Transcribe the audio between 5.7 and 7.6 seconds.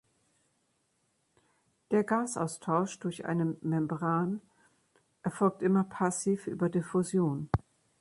passiv über Diffusion.